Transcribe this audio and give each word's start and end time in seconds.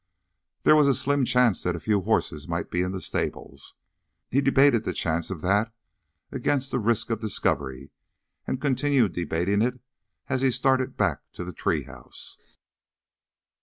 There 0.63 0.75
was 0.75 0.87
a 0.87 0.95
slim 0.95 1.25
chance 1.25 1.61
that 1.61 1.75
a 1.75 1.79
few 1.79 2.01
horses 2.01 2.47
might 2.47 2.71
be 2.71 2.81
in 2.81 2.91
the 2.91 3.03
stables. 3.03 3.75
He 4.31 4.41
debated 4.41 4.83
the 4.83 4.93
chance 4.95 5.29
of 5.29 5.41
that 5.41 5.71
against 6.31 6.71
the 6.71 6.79
risk 6.79 7.11
of 7.11 7.21
discovery 7.21 7.91
and 8.47 8.59
continued 8.59 9.13
debating 9.13 9.61
it 9.61 9.79
as 10.27 10.41
he 10.41 10.49
started 10.49 10.97
back 10.97 11.21
to 11.33 11.43
the 11.43 11.53
tree 11.53 11.83
house. 11.83 12.39